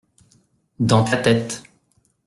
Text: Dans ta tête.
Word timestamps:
Dans 0.79 1.03
ta 1.03 1.17
tête. 1.17 1.61